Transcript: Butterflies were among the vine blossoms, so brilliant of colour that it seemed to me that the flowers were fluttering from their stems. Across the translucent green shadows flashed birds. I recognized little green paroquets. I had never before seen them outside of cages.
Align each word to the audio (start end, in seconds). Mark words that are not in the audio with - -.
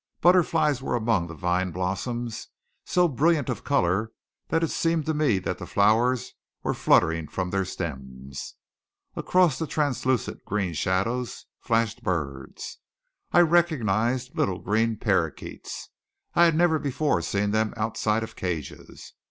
Butterflies 0.19 0.81
were 0.81 0.95
among 0.95 1.27
the 1.27 1.35
vine 1.35 1.69
blossoms, 1.69 2.47
so 2.85 3.07
brilliant 3.07 3.49
of 3.49 3.63
colour 3.63 4.11
that 4.47 4.63
it 4.63 4.71
seemed 4.71 5.05
to 5.05 5.13
me 5.13 5.37
that 5.37 5.59
the 5.59 5.67
flowers 5.67 6.33
were 6.63 6.73
fluttering 6.73 7.27
from 7.27 7.51
their 7.51 7.65
stems. 7.65 8.55
Across 9.15 9.59
the 9.59 9.67
translucent 9.67 10.43
green 10.43 10.73
shadows 10.73 11.45
flashed 11.59 12.01
birds. 12.03 12.79
I 13.31 13.41
recognized 13.41 14.35
little 14.35 14.57
green 14.57 14.97
paroquets. 14.97 15.89
I 16.33 16.45
had 16.45 16.55
never 16.55 16.79
before 16.79 17.21
seen 17.21 17.51
them 17.51 17.71
outside 17.77 18.23
of 18.23 18.35
cages. 18.35 19.13